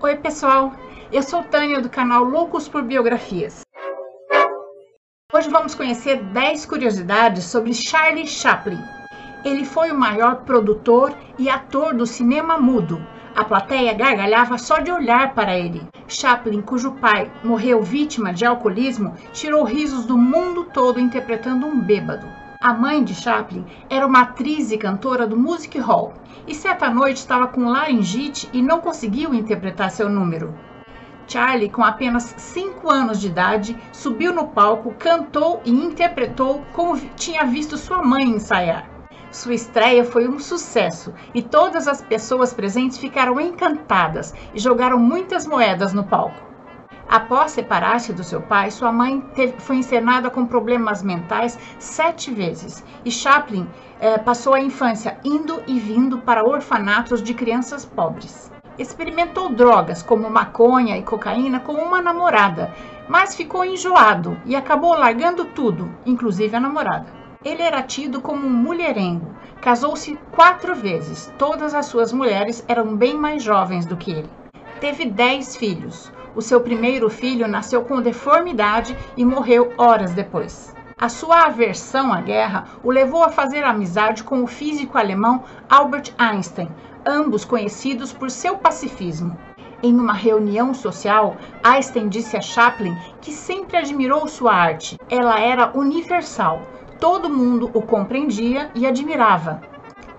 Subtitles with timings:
[0.00, 0.72] Oi, pessoal.
[1.10, 3.62] Eu sou Tânia do canal Loucos por Biografias.
[5.34, 8.78] Hoje vamos conhecer 10 curiosidades sobre Charlie Chaplin.
[9.44, 13.04] Ele foi o maior produtor e ator do cinema mudo.
[13.34, 15.84] A plateia gargalhava só de olhar para ele.
[16.06, 22.37] Chaplin, cujo pai morreu vítima de alcoolismo, tirou risos do mundo todo interpretando um bêbado.
[22.60, 26.12] A mãe de Chaplin era uma atriz e cantora do Music Hall
[26.44, 30.52] e certa noite estava com laringite e não conseguiu interpretar seu número.
[31.28, 37.44] Charlie, com apenas 5 anos de idade, subiu no palco, cantou e interpretou como tinha
[37.44, 38.90] visto sua mãe ensaiar.
[39.30, 45.46] Sua estreia foi um sucesso e todas as pessoas presentes ficaram encantadas e jogaram muitas
[45.46, 46.47] moedas no palco.
[47.08, 49.24] Após separar-se do seu pai, sua mãe
[49.60, 53.66] foi internada com problemas mentais sete vezes e Chaplin
[53.98, 58.52] eh, passou a infância indo e vindo para orfanatos de crianças pobres.
[58.78, 62.74] Experimentou drogas como maconha e cocaína com uma namorada,
[63.08, 67.06] mas ficou enjoado e acabou largando tudo, inclusive a namorada.
[67.42, 69.34] Ele era tido como um mulherengo.
[69.62, 71.32] Casou-se quatro vezes.
[71.38, 74.37] Todas as suas mulheres eram bem mais jovens do que ele.
[74.80, 76.12] Teve dez filhos.
[76.36, 80.72] O seu primeiro filho nasceu com deformidade e morreu horas depois.
[80.96, 86.12] A sua aversão à guerra o levou a fazer amizade com o físico alemão Albert
[86.16, 86.68] Einstein,
[87.04, 89.36] ambos conhecidos por seu pacifismo.
[89.82, 94.96] Em uma reunião social, Einstein disse a Chaplin que sempre admirou sua arte.
[95.10, 96.62] Ela era universal,
[97.00, 99.60] todo mundo o compreendia e admirava.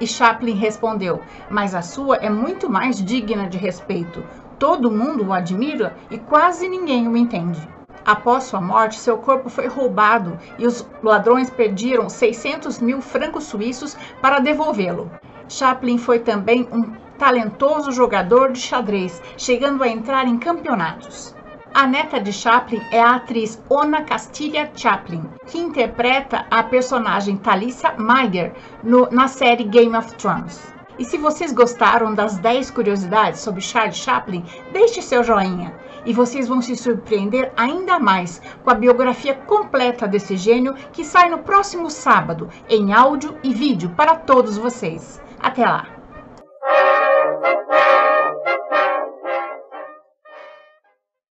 [0.00, 4.24] E Chaplin respondeu: Mas a sua é muito mais digna de respeito.
[4.58, 7.68] Todo mundo o admira e quase ninguém o entende.
[8.04, 13.96] Após sua morte, seu corpo foi roubado e os ladrões perderam 600 mil francos suíços
[14.22, 15.10] para devolvê-lo.
[15.48, 16.84] Chaplin foi também um
[17.18, 21.35] talentoso jogador de xadrez, chegando a entrar em campeonatos.
[21.76, 27.92] A neta de Chaplin é a atriz Ona Castilha Chaplin, que interpreta a personagem Talissa
[27.98, 30.72] Meyer no, na série Game of Thrones.
[30.98, 34.42] E se vocês gostaram das 10 curiosidades sobre Charles Chaplin,
[34.72, 35.74] deixe seu joinha
[36.06, 41.28] e vocês vão se surpreender ainda mais com a biografia completa desse gênio que sai
[41.28, 45.20] no próximo sábado em áudio e vídeo para todos vocês.
[45.38, 45.95] Até lá!